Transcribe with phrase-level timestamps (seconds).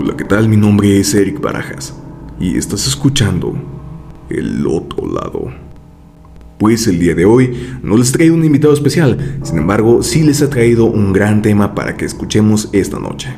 [0.00, 0.48] Hola, ¿qué tal?
[0.48, 1.92] Mi nombre es Eric Barajas
[2.38, 3.60] y estás escuchando
[4.30, 5.50] El Otro Lado.
[6.56, 10.40] Pues el día de hoy no les traigo un invitado especial, sin embargo sí les
[10.40, 13.30] he traído un gran tema para que escuchemos esta noche.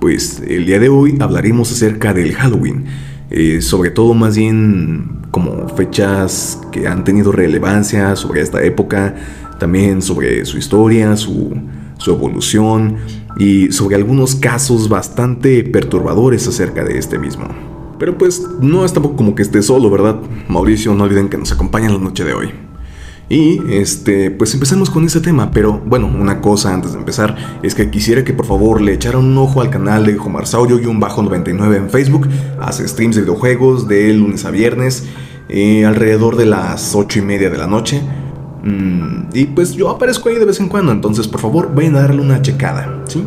[0.00, 2.86] Pues el día de hoy hablaremos acerca del Halloween,
[3.30, 9.14] eh, sobre todo más bien como fechas que han tenido relevancia sobre esta época,
[9.60, 11.54] también sobre su historia, su,
[12.06, 12.98] su evolución
[13.36, 17.48] y sobre algunos casos bastante perturbadores acerca de este mismo.
[17.98, 20.20] Pero pues no es tampoco como que esté solo, ¿verdad?
[20.48, 22.50] Mauricio, no olviden que nos acompaña en la noche de hoy.
[23.28, 27.74] Y este, pues empezamos con ese tema, pero bueno, una cosa antes de empezar es
[27.74, 31.00] que quisiera que por favor le echaran un ojo al canal de Homarsaurio y un
[31.00, 32.28] bajo 99 en Facebook.
[32.60, 35.06] Hace streams de videojuegos de lunes a viernes,
[35.48, 38.00] eh, alrededor de las 8 y media de la noche.
[38.66, 42.00] Mm, y pues yo aparezco ahí de vez en cuando, entonces por favor vayan a
[42.00, 43.24] darle una checada, ¿sí?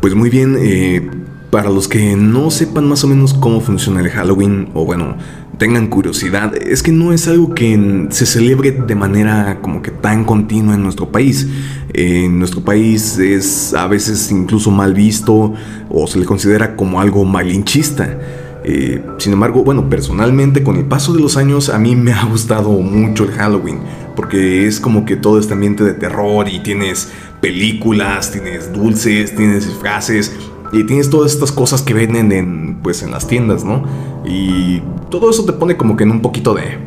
[0.00, 1.10] Pues muy bien, eh,
[1.50, 5.16] para los que no sepan más o menos cómo funciona el Halloween, o bueno,
[5.58, 10.24] tengan curiosidad, es que no es algo que se celebre de manera como que tan
[10.24, 11.48] continua en nuestro país.
[11.92, 15.52] En nuestro país es a veces incluso mal visto
[15.90, 18.16] o se le considera como algo malinchista.
[18.62, 22.24] Eh, sin embargo, bueno, personalmente con el paso de los años a mí me ha
[22.24, 23.78] gustado mucho el Halloween,
[24.14, 29.66] porque es como que todo este ambiente de terror y tienes películas, tienes dulces, tienes
[29.66, 30.36] disfraces
[30.72, 33.84] y tienes todas estas cosas que venden en, pues, en las tiendas, ¿no?
[34.26, 36.78] Y todo eso te pone como que en un poquito de,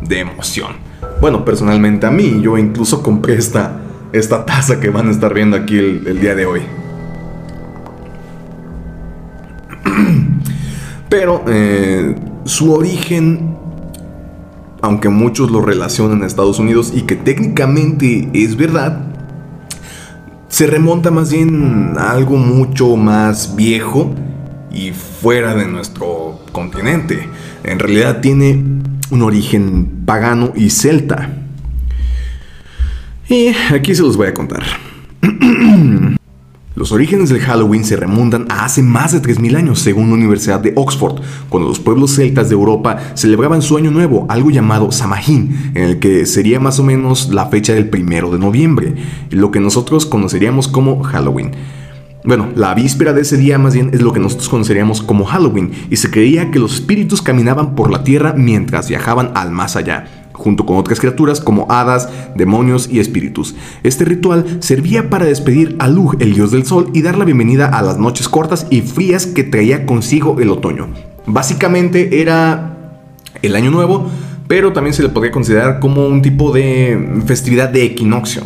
[0.00, 0.72] de emoción.
[1.20, 3.80] Bueno, personalmente a mí, yo incluso compré esta,
[4.12, 6.62] esta taza que van a estar viendo aquí el día de hoy.
[11.18, 12.14] Pero eh,
[12.44, 13.56] su origen,
[14.82, 19.00] aunque muchos lo relacionan a Estados Unidos y que técnicamente es verdad,
[20.48, 24.14] se remonta más bien a algo mucho más viejo
[24.70, 27.26] y fuera de nuestro continente.
[27.64, 28.62] En realidad tiene
[29.10, 31.30] un origen pagano y celta.
[33.26, 34.64] Y aquí se los voy a contar.
[36.76, 40.60] Los orígenes del Halloween se remontan a hace más de 3.000 años, según la Universidad
[40.60, 45.72] de Oxford, cuando los pueblos celtas de Europa celebraban su año nuevo, algo llamado Samhain,
[45.74, 48.94] en el que sería más o menos la fecha del primero de noviembre,
[49.30, 51.52] lo que nosotros conoceríamos como Halloween.
[52.24, 55.72] Bueno, la víspera de ese día más bien es lo que nosotros conoceríamos como Halloween,
[55.88, 60.15] y se creía que los espíritus caminaban por la tierra mientras viajaban al más allá
[60.46, 63.56] junto con otras criaturas como hadas, demonios y espíritus.
[63.82, 67.66] Este ritual servía para despedir a Lug, el dios del sol, y dar la bienvenida
[67.66, 70.86] a las noches cortas y frías que traía consigo el otoño.
[71.26, 72.76] Básicamente era
[73.42, 74.08] el año nuevo,
[74.46, 78.44] pero también se le podría considerar como un tipo de festividad de equinoccio.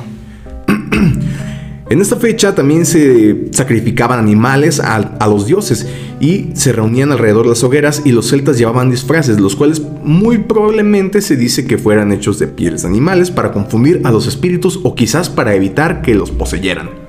[1.91, 5.89] En esta fecha también se sacrificaban animales a, los dioses
[6.21, 10.39] y se reunían alrededor de las hogueras y los celtas llevaban disfraces, los cuales muy
[10.39, 14.79] probablemente se dice que fueran hechos de pieles de animales para confundir a los espíritus
[14.84, 17.00] o quizás para evitar que los poseyeran.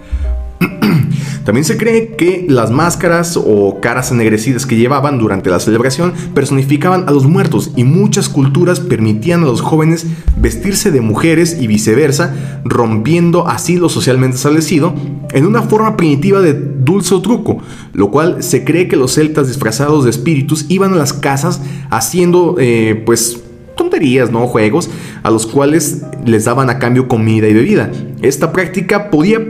[1.44, 7.08] También se cree que las máscaras o caras ennegrecidas que llevaban durante la celebración personificaban
[7.08, 10.06] a los muertos y muchas culturas permitían a los jóvenes
[10.38, 14.94] vestirse de mujeres y viceversa, rompiendo así lo socialmente establecido
[15.32, 17.60] en una forma primitiva de dulce o truco,
[17.94, 22.56] lo cual se cree que los celtas disfrazados de espíritus iban a las casas haciendo
[22.60, 23.42] eh, pues
[23.76, 24.48] tonterías, ¿no?
[24.48, 24.90] Juegos
[25.24, 27.92] a los cuales les daban a cambio comida y bebida.
[28.22, 29.48] Esta práctica podía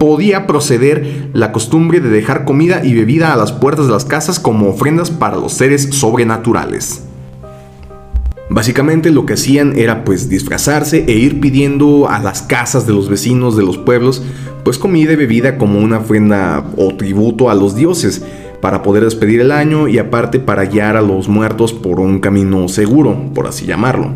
[0.00, 4.40] podía proceder la costumbre de dejar comida y bebida a las puertas de las casas
[4.40, 7.02] como ofrendas para los seres sobrenaturales.
[8.48, 13.10] Básicamente lo que hacían era pues disfrazarse e ir pidiendo a las casas de los
[13.10, 14.22] vecinos de los pueblos
[14.64, 18.24] pues comida y bebida como una ofrenda o tributo a los dioses
[18.62, 22.68] para poder despedir el año y aparte para guiar a los muertos por un camino
[22.68, 24.12] seguro, por así llamarlo.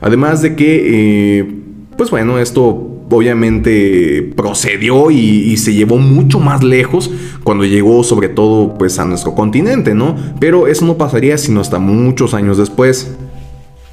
[0.00, 1.54] Además de que, eh,
[1.98, 7.10] pues bueno, esto obviamente procedió y, se llevó mucho más lejos
[7.42, 10.16] cuando llegó sobre todo pues a nuestro continente, ¿no?
[10.40, 13.14] Pero eso no pasaría sino hasta muchos años después.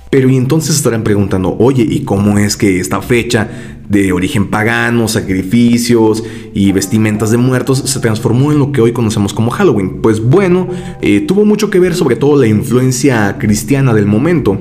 [0.09, 3.49] Pero y entonces estarán preguntando, oye, ¿y cómo es que esta fecha
[3.87, 9.33] de origen pagano, sacrificios y vestimentas de muertos se transformó en lo que hoy conocemos
[9.33, 10.01] como Halloween?
[10.01, 10.67] Pues bueno,
[11.01, 14.59] eh, tuvo mucho que ver sobre todo la influencia cristiana del momento.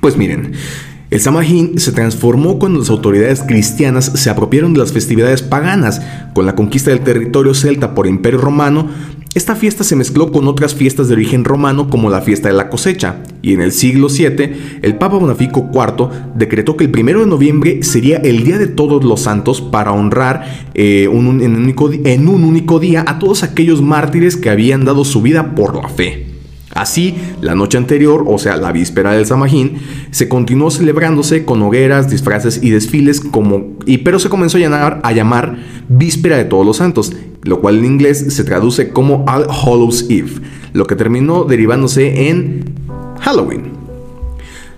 [0.00, 0.52] Pues miren,
[1.12, 6.00] El Samhain se transformó cuando las autoridades cristianas se apropiaron de las festividades paganas.
[6.32, 8.88] Con la conquista del territorio celta por el Imperio Romano,
[9.34, 12.70] esta fiesta se mezcló con otras fiestas de origen romano como la fiesta de la
[12.70, 17.26] cosecha, y en el siglo VII el Papa Bonafico IV decretó que el 1 de
[17.26, 23.04] noviembre sería el Día de Todos los Santos para honrar eh, en, un único día
[23.06, 26.31] a todos aquellos mártires que habían dado su vida por la fe.
[26.74, 29.78] Así, la noche anterior, o sea, la víspera del Samajín,
[30.10, 35.00] se continuó celebrándose con hogueras, disfraces y desfiles como y pero se comenzó a llamar,
[35.02, 35.58] a llamar
[35.88, 40.40] Víspera de Todos los Santos, lo cual en inglés se traduce como All Hallows Eve,
[40.72, 42.64] lo que terminó derivándose en
[43.20, 43.82] Halloween.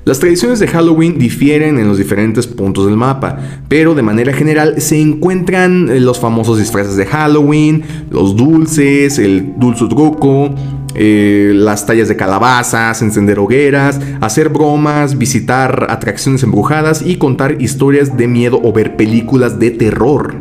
[0.04, 3.38] Las tradiciones de Halloween difieren en los diferentes puntos del mapa,
[3.68, 9.54] pero de manera general se encuentran eh, los famosos disfraces de Halloween, los dulces, el
[9.56, 10.54] dulce truco,
[10.94, 18.16] eh, las tallas de calabazas, encender hogueras, hacer bromas, visitar atracciones embrujadas y contar historias
[18.16, 20.36] de miedo o ver películas de terror.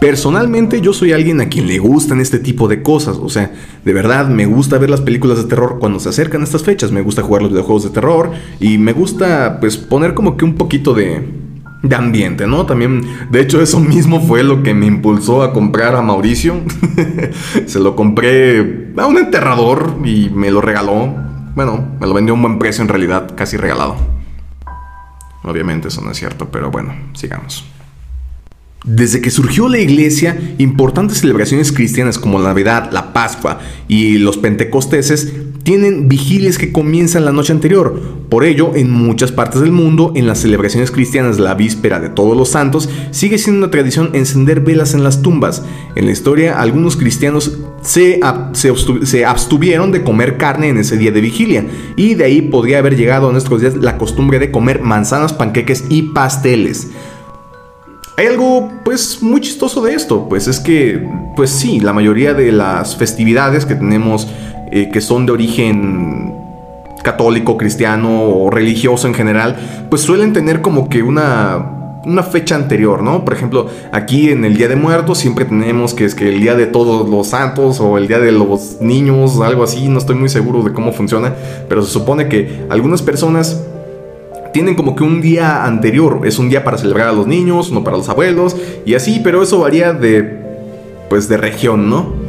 [0.00, 3.52] Personalmente yo soy alguien a quien le gustan este tipo de cosas, o sea,
[3.84, 6.90] de verdad me gusta ver las películas de terror cuando se acercan a estas fechas,
[6.90, 8.30] me gusta jugar los videojuegos de terror
[8.60, 11.22] y me gusta pues poner como que un poquito de,
[11.82, 12.66] de ambiente, ¿no?
[12.66, 16.54] También, de hecho, eso mismo fue lo que me impulsó a comprar a Mauricio.
[17.66, 21.14] Se lo compré a un enterrador y me lo regaló.
[21.54, 23.96] Bueno, me lo vendió a un buen precio en realidad, casi regalado.
[25.42, 27.64] Obviamente eso no es cierto, pero bueno, sigamos.
[28.84, 33.58] Desde que surgió la iglesia, importantes celebraciones cristianas como la Navidad, la Pascua
[33.88, 38.00] y los Pentecosteses tienen vigilias que comienzan la noche anterior.
[38.28, 42.36] Por ello, en muchas partes del mundo, en las celebraciones cristianas la víspera de todos
[42.36, 45.62] los santos, sigue siendo una tradición encender velas en las tumbas.
[45.96, 48.20] En la historia, algunos cristianos se,
[49.24, 51.66] abstuvieron de comer carne en ese día de vigilia,
[51.96, 55.84] y de ahí podría haber llegado a nuestros días la costumbre de comer manzanas, panqueques
[55.88, 56.88] y pasteles.
[58.16, 61.02] Hay algo pues muy chistoso de esto, pues es que
[61.36, 64.28] pues sí, la mayoría de las festividades que tenemos
[64.70, 66.34] eh, que son de origen
[67.02, 69.56] católico, cristiano o religioso en general,
[69.88, 73.24] pues suelen tener como que una, una fecha anterior, ¿no?
[73.24, 76.54] Por ejemplo, aquí en el Día de Muertos siempre tenemos que es que el Día
[76.54, 80.28] de Todos los Santos o el Día de los Niños, algo así, no estoy muy
[80.28, 81.34] seguro de cómo funciona,
[81.68, 83.62] pero se supone que algunas personas
[84.52, 87.84] tienen como que un día anterior, es un día para celebrar a los niños, uno
[87.84, 90.38] para los abuelos y así, pero eso varía de
[91.08, 92.19] pues de región, ¿no?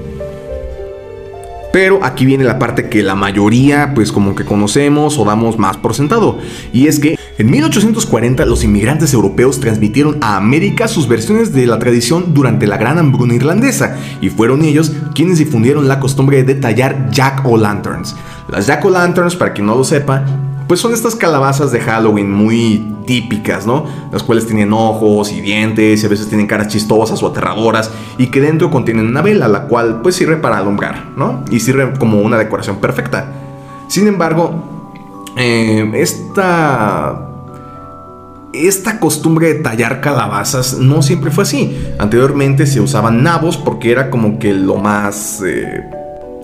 [1.71, 5.77] Pero aquí viene la parte que la mayoría pues como que conocemos o damos más
[5.77, 6.37] por sentado,
[6.73, 11.79] y es que en 1840 los inmigrantes europeos transmitieron a América sus versiones de la
[11.79, 17.09] tradición durante la gran hambruna irlandesa, y fueron ellos quienes difundieron la costumbre de tallar
[17.09, 18.15] jack-o'-lanterns.
[18.49, 20.25] Las jack-o'-lanterns, para quien no lo sepa,
[20.71, 23.85] pues son estas calabazas de Halloween muy típicas, ¿no?
[24.09, 28.27] Las cuales tienen ojos y dientes y a veces tienen caras chistosas o aterradoras y
[28.27, 31.43] que dentro contienen una vela, la cual pues sirve para alumbrar, ¿no?
[31.51, 33.33] Y sirve como una decoración perfecta.
[33.89, 34.63] Sin embargo,
[35.35, 37.27] eh, esta
[38.53, 41.77] esta costumbre de tallar calabazas no siempre fue así.
[41.99, 45.83] Anteriormente se usaban nabos porque era como que lo más eh,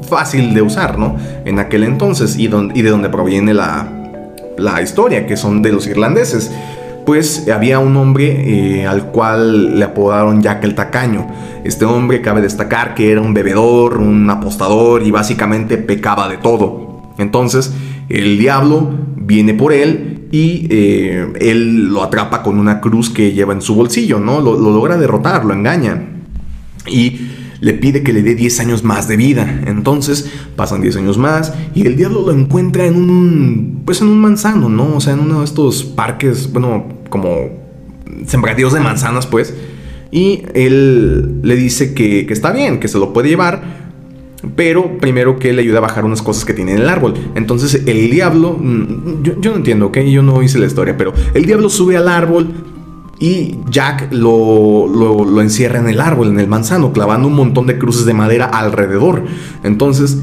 [0.01, 1.15] fácil de usar, ¿no?
[1.45, 3.93] En aquel entonces y, y de donde proviene la,
[4.57, 6.51] la historia, que son de los irlandeses.
[7.05, 11.27] Pues había un hombre eh, al cual le apodaron Jack el Tacaño.
[11.63, 17.13] Este hombre cabe destacar que era un bebedor, un apostador y básicamente pecaba de todo.
[17.17, 17.73] Entonces
[18.09, 23.53] el diablo viene por él y eh, él lo atrapa con una cruz que lleva
[23.53, 24.41] en su bolsillo, ¿no?
[24.41, 26.01] Lo, lo logra derrotar, lo engaña.
[26.87, 29.61] Y le pide que le dé 10 años más de vida.
[29.65, 34.19] Entonces pasan 10 años más y el diablo lo encuentra en un, pues en un
[34.19, 34.95] manzano, ¿no?
[34.95, 37.49] O sea, en uno de estos parques, bueno, como
[38.25, 39.53] sembradíos de manzanas, pues.
[40.11, 43.87] Y él le dice que, está bien, que se lo puede llevar,
[44.55, 47.15] pero primero que le ayuda a bajar unas cosas que tiene en el árbol.
[47.35, 49.99] Entonces el diablo, mm, yo, yo, no entiendo, ¿ok?
[49.99, 52.47] Yo no hice la historia, pero el diablo sube al árbol,
[53.19, 58.05] y Jack lo, encierra en el árbol, en el manzano, clavando un montón de cruces
[58.05, 59.23] de madera alrededor.
[59.63, 60.17] Entonces,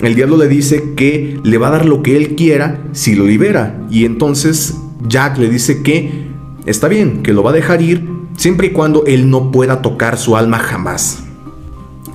[0.00, 3.26] el diablo le dice que le va a dar lo que él quiera si lo
[3.26, 3.80] libera.
[3.90, 4.76] Y entonces
[5.08, 6.30] Jack le dice que
[6.66, 10.16] está bien, que lo va a dejar ir siempre y cuando él no pueda tocar
[10.16, 11.24] su alma jamás.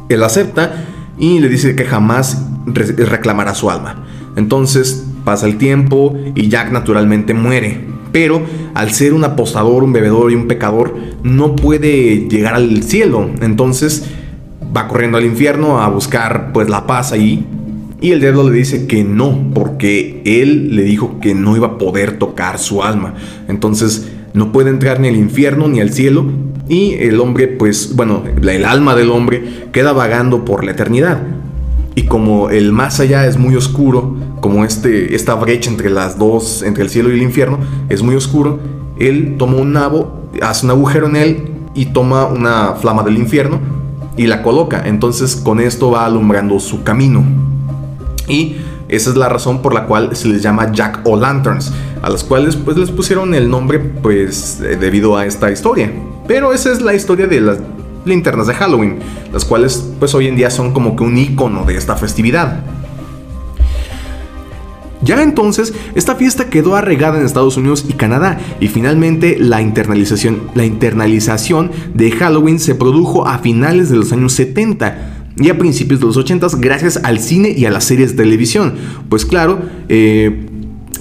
[0.08, 0.86] Él acepta
[1.18, 4.06] y le dice que jamás reclamará su alma.
[4.38, 8.42] Entonces pasa el tiempo y Jack naturalmente muere pero
[8.76, 13.30] al ser un apostador, un bebedor y un pecador, no puede llegar al cielo.
[13.42, 14.06] Entonces
[14.74, 17.46] va corriendo al infierno a buscar pues la paz ahí
[18.00, 21.78] Y el diablo le dice que no, porque él le dijo que no iba a
[21.78, 23.16] poder tocar su alma.
[23.50, 26.26] Entonces no puede entrar ni al infierno ni al cielo.
[26.70, 29.44] Y el hombre, pues, bueno, el alma del hombre
[29.74, 31.22] queda vagando por la eternidad.
[31.96, 36.62] Y como el más allá es muy oscuro, como este, esta brecha entre las dos,
[36.64, 38.60] entre el cielo y el infierno, es muy oscuro,
[38.98, 43.60] él toma un nabo, hace un agujero en él y toma una flama del infierno
[44.18, 44.84] y la coloca.
[44.86, 47.24] Entonces con esto va alumbrando su camino.
[48.28, 52.10] Y esa es la razón por la cual se les llama Jack o Lanterns, a
[52.10, 55.92] las cuales pues les pusieron el nombre pues eh, debido a esta historia.
[56.28, 57.58] Pero esa es la historia de las
[58.06, 59.00] linternas de Halloween,
[59.34, 62.64] las cuales pues hoy en día son como que un icono de esta festividad.
[65.06, 70.42] Ya entonces, esta fiesta quedó arregada en Estados Unidos y Canadá y finalmente la internalización,
[70.56, 76.00] la internalización de Halloween se produjo a finales de los años 70 y a principios
[76.00, 78.74] de los 80 gracias al cine y a las series de televisión.
[79.08, 79.60] Pues claro,
[79.90, 80.45] eh,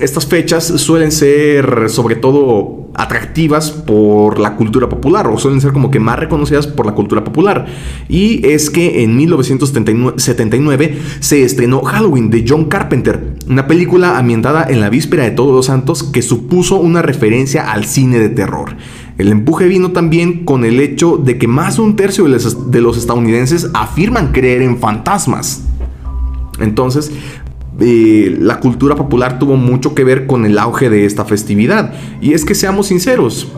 [0.00, 5.90] estas fechas suelen ser sobre todo atractivas por la cultura popular o suelen ser como
[5.90, 7.66] que más reconocidas por la cultura popular.
[8.08, 14.80] Y es que en 1979 se estrenó Halloween de John Carpenter, una película ambientada en
[14.80, 18.76] la víspera de Todos los Santos que supuso una referencia al cine de terror.
[19.18, 22.96] El empuje vino también con el hecho de que más de un tercio de los
[22.96, 25.62] estadounidenses afirman creer en fantasmas.
[26.60, 27.12] Entonces,
[27.80, 31.92] eh, la cultura popular tuvo mucho que ver con el auge de esta festividad.
[32.20, 33.48] Y es que seamos sinceros,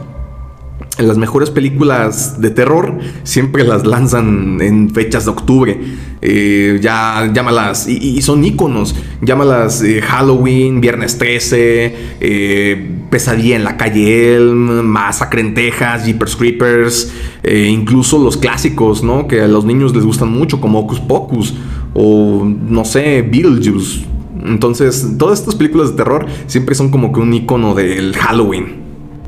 [0.98, 5.78] las mejores películas de terror siempre las lanzan en fechas de octubre.
[6.22, 8.94] Eh, ya llámalas, y, son iconos.
[9.20, 17.12] Llámalas eh, Halloween, Viernes 13, Pesadilla en la calle Elm, Masacre en Texas, Jeepers Creepers,
[17.44, 19.28] incluso los clásicos, ¿no?
[19.28, 21.54] Que a los niños les gustan mucho, como Ocus Pocus
[21.98, 24.04] o no sé, Beetlejuice.
[24.44, 28.76] Entonces, todas estas películas de terror siempre son como que un icono del Halloween,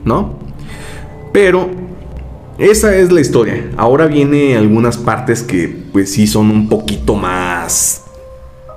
[0.04, 0.38] ¿no?
[1.32, 1.70] Pero
[2.58, 3.70] esa es la historia.
[3.76, 8.04] Ahora viene algunas partes que pues sí son un poquito más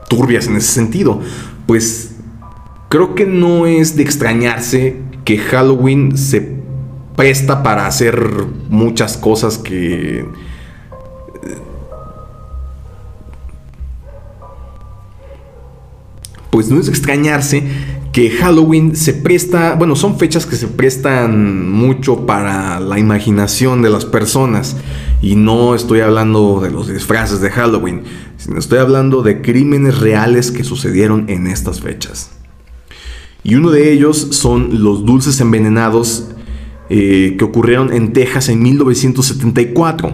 [0.07, 1.19] turbias en ese sentido.
[1.67, 2.15] Pues
[2.87, 4.95] creo que no es de extrañarse
[5.25, 6.49] que Halloween se
[7.17, 10.25] presta para hacer muchas cosas que
[16.51, 17.63] pues no es extrañarse
[18.11, 23.89] que Halloween se presta, bueno, son fechas que se prestan mucho para la imaginación de
[23.89, 24.75] las personas.
[25.21, 28.03] Y no estoy hablando de los disfraces de Halloween,
[28.37, 32.31] sino estoy hablando de crímenes reales que sucedieron en estas fechas.
[33.43, 36.27] Y uno de ellos son los dulces envenenados
[36.89, 40.13] eh, que ocurrieron en Texas en 1974,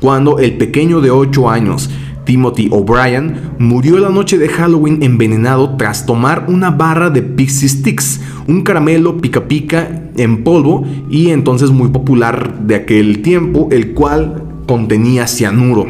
[0.00, 1.90] cuando el pequeño de 8 años
[2.24, 8.20] Timothy O'Brien murió la noche de Halloween envenenado tras tomar una barra de Pixie Sticks,
[8.46, 14.44] un caramelo pica pica en polvo y entonces muy popular de aquel tiempo, el cual
[14.66, 15.86] contenía cianuro.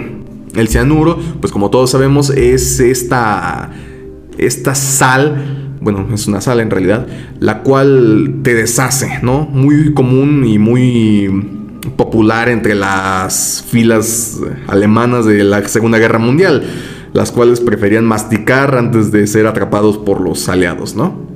[0.55, 3.71] El cianuro, pues como todos sabemos, es esta,
[4.39, 7.07] esta sal, bueno, es una sal en realidad,
[7.41, 9.49] la cual te deshace, ¿no?
[9.51, 11.62] Muy común y muy
[11.97, 16.63] popular entre las filas alemanas de la Segunda Guerra Mundial,
[17.13, 21.33] las cuales preferían masticar antes de ser atrapados por los aliados, ¿no?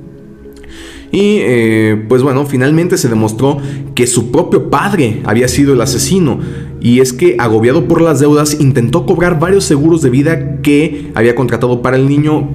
[1.12, 3.58] Y eh, pues bueno, finalmente se demostró
[3.94, 6.40] que su propio padre había sido el asesino.
[6.80, 11.34] Y es que, agobiado por las deudas, intentó cobrar varios seguros de vida que había
[11.34, 12.48] contratado para el niño,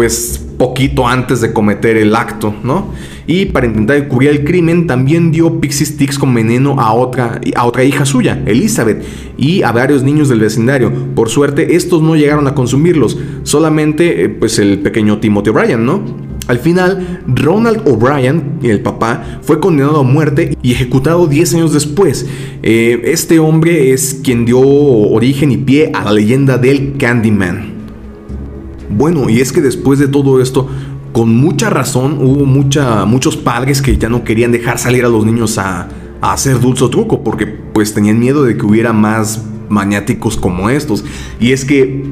[0.00, 2.94] pues poquito antes de cometer el acto, ¿no?
[3.26, 7.66] Y para intentar cubrir el crimen también dio Pixie Sticks con veneno a otra, a
[7.66, 9.04] otra hija suya, Elizabeth,
[9.36, 10.90] y a varios niños del vecindario.
[11.14, 16.02] Por suerte, estos no llegaron a consumirlos, solamente eh, pues el pequeño Timothy O'Brien, ¿no?
[16.46, 22.26] Al final, Ronald O'Brien, el papá, fue condenado a muerte y ejecutado 10 años después.
[22.62, 27.79] Eh, este hombre es quien dio origen y pie a la leyenda del Candyman.
[28.90, 30.68] Bueno, y es que después de todo esto,
[31.12, 35.24] con mucha razón, hubo mucha, muchos padres que ya no querían dejar salir a los
[35.24, 35.88] niños a,
[36.20, 41.02] hacer dulce o truco, porque pues tenían miedo de que hubiera más maniáticos como estos.
[41.40, 42.04] Y es que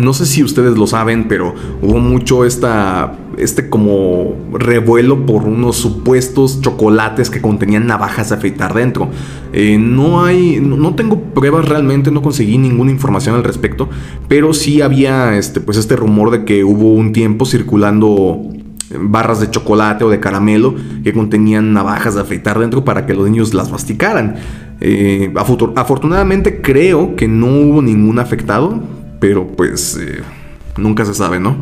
[0.00, 5.76] no sé si ustedes lo saben, pero hubo mucho esta, este como revuelo por unos
[5.76, 9.08] supuestos chocolates que contenían navajas de afeitar dentro.
[9.52, 13.88] Eh, no hay, no, tengo pruebas realmente, no conseguí ninguna información al respecto,
[14.28, 18.42] pero sí había este, pues este rumor de que hubo un tiempo circulando
[19.00, 23.28] barras de chocolate o de caramelo que contenían navajas de afeitar dentro para que los
[23.28, 24.36] niños las masticaran.
[24.80, 28.82] Eh, afortunadamente creo que no hubo ningún afectado,
[29.24, 29.96] pero pues...
[29.98, 30.20] Eh,
[30.76, 31.56] nunca se sabe, ¿no?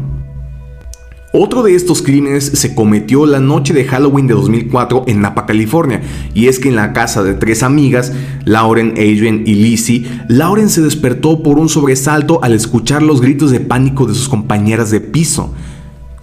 [1.33, 6.03] Otro de estos crímenes se cometió la noche de Halloween de 2004 en Napa, California,
[6.35, 8.13] y es que en la casa de tres amigas,
[8.47, 13.61] Lauren, Adrian y Lizzie, Lauren se despertó por un sobresalto al escuchar los gritos de
[13.61, 15.55] pánico de sus compañeras de piso.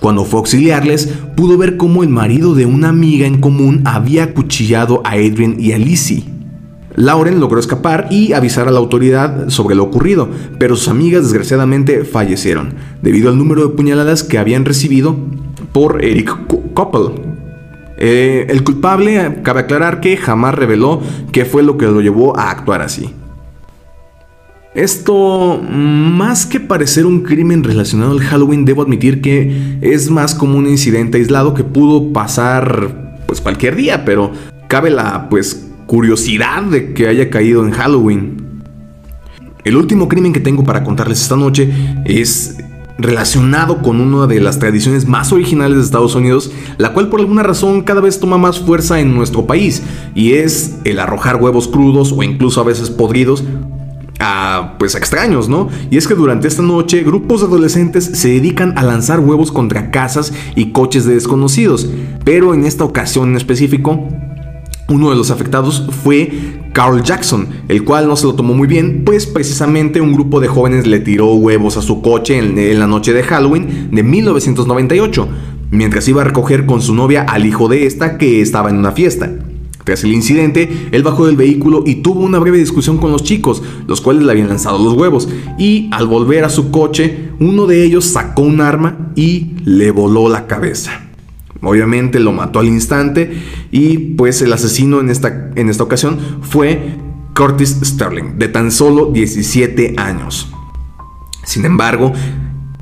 [0.01, 4.25] Cuando fue a auxiliarles, pudo ver cómo el marido de una amiga en común había
[4.25, 6.38] acuchillado a Adrian y a Lizzie.
[6.99, 10.27] Lauren logró escapar y avisar a la autoridad sobre lo ocurrido,
[10.59, 15.15] pero sus amigas desgraciadamente fallecieron, debido al número de puñaladas que habían recibido
[15.71, 16.35] por Eric
[16.73, 17.21] Koppel.
[17.97, 20.99] Eh, el culpable, cabe aclarar que jamás reveló
[21.31, 23.13] qué fue lo que lo llevó a actuar así.
[24.75, 30.57] Esto, más que parecer un crimen relacionado al Halloween, debo admitir que es más como
[30.57, 34.33] un incidente aislado que pudo pasar pues cualquier día, pero
[34.67, 38.62] cabe la pues curiosidad de que haya caído en Halloween.
[39.63, 41.74] El último crimen que tengo para contarles esta noche
[42.05, 42.58] es
[43.00, 47.41] relacionado con una de las tradiciones más originales de Estados Unidos, la cual por alguna
[47.41, 49.81] razón cada vez toma más fuerza en nuestro país,
[50.13, 53.43] y es el arrojar huevos crudos o incluso a veces podridos
[54.19, 55.69] a pues extraños, ¿no?
[55.89, 59.89] Y es que durante esta noche grupos de adolescentes se dedican a lanzar huevos contra
[59.89, 61.89] casas y coches de desconocidos,
[62.24, 64.08] pero en esta ocasión en específico
[64.89, 69.03] uno de los afectados fue Carl Jackson, el cual no se lo tomó muy bien,
[69.05, 73.13] pues precisamente un grupo de jóvenes le tiró huevos a su coche en, la noche
[73.13, 75.27] de Halloween de 1998,
[75.72, 78.91] mientras iba a recoger con su novia al hijo de esta que estaba en una
[78.91, 79.31] fiesta.
[79.84, 83.63] Tras el incidente, él bajó del vehículo y tuvo una breve discusión con los chicos,
[83.88, 85.27] los cuales le habían lanzado los huevos,
[85.58, 90.29] y al volver a su coche, uno de ellos sacó un arma y le voló
[90.29, 91.08] la cabeza.
[91.61, 93.31] Obviamente lo mató al instante
[93.71, 96.95] y pues el asesino en esta, en esta ocasión fue
[97.35, 100.51] Curtis Sterling, de tan solo 17 años.
[101.43, 102.13] Sin embargo,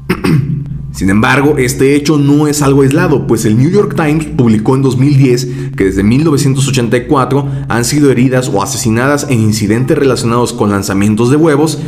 [0.91, 4.83] sin embargo, este hecho no es algo aislado, pues el New York Times publicó en
[4.83, 11.37] 2010 que desde 1984 han sido heridas o asesinadas en incidentes relacionados con lanzamientos de
[11.37, 11.79] huevos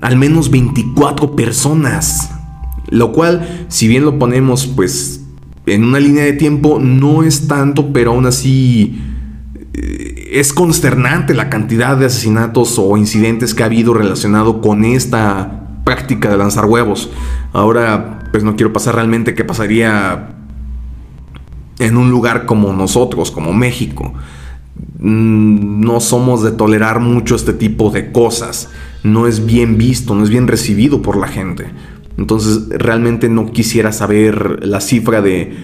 [0.00, 2.30] al menos 24 personas.
[2.88, 5.21] Lo cual, si bien lo ponemos pues
[5.66, 9.00] en una línea de tiempo no es tanto, pero aún así
[9.74, 15.80] eh, es consternante la cantidad de asesinatos o incidentes que ha habido relacionado con esta
[15.84, 17.10] práctica de lanzar huevos.
[17.52, 20.34] Ahora, pues no quiero pasar realmente qué pasaría
[21.78, 24.14] en un lugar como nosotros, como México.
[24.98, 28.70] Mm, no somos de tolerar mucho este tipo de cosas.
[29.02, 31.66] No es bien visto, no es bien recibido por la gente.
[32.18, 35.56] Entonces realmente no quisiera saber la cifra de,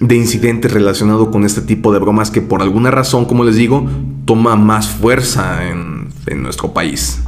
[0.00, 3.86] de incidentes relacionados con este tipo de bromas que por alguna razón, como les digo,
[4.24, 7.22] toma más fuerza en, en nuestro país.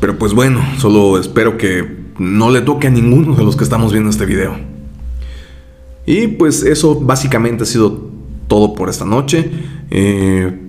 [0.00, 3.92] Pero pues bueno, solo espero que no le toque a ninguno de los que estamos
[3.92, 4.56] viendo este video.
[6.06, 8.10] Y pues eso básicamente ha sido
[8.46, 9.50] todo por esta noche.
[9.90, 10.65] Eh,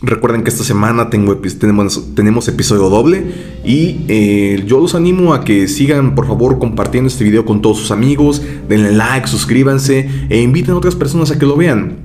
[0.00, 3.24] Recuerden que esta semana tengo, tenemos, tenemos episodio doble
[3.64, 7.78] y eh, yo los animo a que sigan por favor compartiendo este video con todos
[7.78, 11.96] sus amigos, denle like, suscríbanse e inviten a otras personas a que lo vean.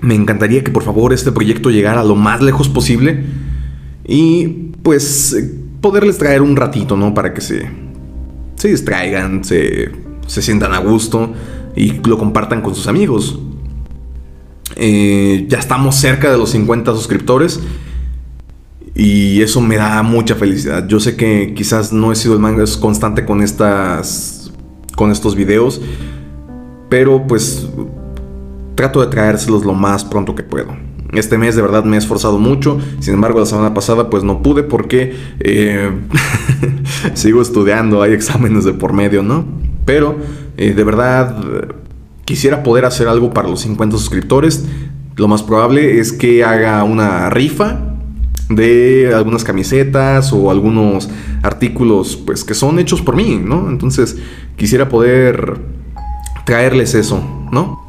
[0.00, 3.24] Me encantaría que por favor este proyecto llegara lo más lejos posible
[4.06, 5.36] y pues
[5.82, 7.12] poderles traer un ratito, ¿no?
[7.12, 7.68] Para que se,
[8.54, 9.90] se distraigan, se,
[10.26, 11.34] se sientan a gusto
[11.76, 13.38] y lo compartan con sus amigos.
[14.74, 17.60] Eh, ya estamos cerca de los 50 suscriptores.
[18.94, 20.88] Y eso me da mucha felicidad.
[20.88, 24.52] Yo sé que quizás no he sido el más constante con estas.
[24.96, 25.80] con estos videos.
[26.88, 27.68] Pero pues.
[28.74, 30.76] Trato de traérselos lo más pronto que puedo.
[31.12, 32.78] Este mes de verdad me he esforzado mucho.
[33.00, 35.90] Sin embargo, la semana pasada pues no pude porque eh,
[37.14, 38.02] sigo estudiando.
[38.02, 39.46] Hay exámenes de por medio, ¿no?
[39.86, 40.16] Pero
[40.56, 41.38] eh, de verdad
[42.26, 44.66] Quisiera poder hacer algo para los 50 suscriptores.
[45.14, 47.94] Lo más probable es que haga una rifa
[48.50, 51.08] de algunas camisetas o algunos
[51.42, 53.70] artículos pues que son hechos por mí, ¿no?
[53.70, 54.18] Entonces
[54.56, 55.60] quisiera poder
[56.44, 57.80] traerles eso, ¿no?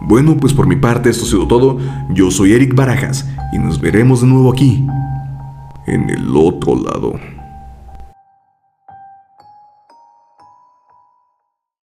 [0.00, 1.78] Bueno, pues por mi parte esto ha sido todo.
[2.10, 4.86] Yo soy Eric Barajas y nos veremos de nuevo aquí,
[5.86, 7.37] en el otro lado.